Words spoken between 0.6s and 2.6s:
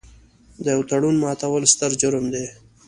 د یوه تړون ماتول ستر جرم دی.